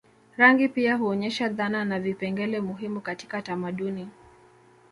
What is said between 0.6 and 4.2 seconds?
pia huonyesha dhana na vipengele muhimu katika tamaduni